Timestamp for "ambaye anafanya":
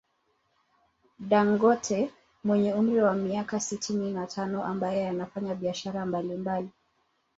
4.63-5.55